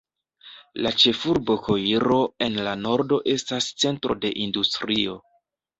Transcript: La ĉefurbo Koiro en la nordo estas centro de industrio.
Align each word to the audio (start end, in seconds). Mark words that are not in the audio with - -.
La 0.85 0.91
ĉefurbo 1.03 1.57
Koiro 1.67 2.19
en 2.47 2.59
la 2.69 2.75
nordo 2.87 3.23
estas 3.37 3.71
centro 3.85 4.21
de 4.27 4.35
industrio. 4.49 5.21